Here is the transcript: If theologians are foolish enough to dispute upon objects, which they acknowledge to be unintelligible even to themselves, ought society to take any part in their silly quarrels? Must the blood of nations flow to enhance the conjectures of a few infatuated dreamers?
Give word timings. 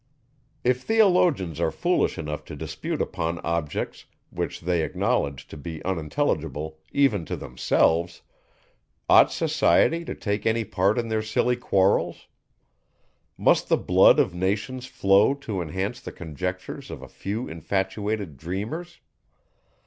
If 0.63 0.81
theologians 0.81 1.59
are 1.59 1.69
foolish 1.69 2.17
enough 2.17 2.43
to 2.45 2.55
dispute 2.55 3.03
upon 3.03 3.37
objects, 3.43 4.05
which 4.31 4.61
they 4.61 4.81
acknowledge 4.81 5.47
to 5.49 5.57
be 5.57 5.85
unintelligible 5.85 6.79
even 6.91 7.23
to 7.25 7.35
themselves, 7.35 8.23
ought 9.07 9.31
society 9.31 10.03
to 10.05 10.15
take 10.15 10.47
any 10.47 10.63
part 10.65 10.97
in 10.97 11.07
their 11.09 11.21
silly 11.21 11.55
quarrels? 11.55 12.25
Must 13.37 13.69
the 13.69 13.77
blood 13.77 14.17
of 14.17 14.33
nations 14.33 14.87
flow 14.87 15.35
to 15.35 15.61
enhance 15.61 16.01
the 16.01 16.11
conjectures 16.11 16.89
of 16.89 17.03
a 17.03 17.07
few 17.07 17.47
infatuated 17.47 18.37
dreamers? 18.37 19.01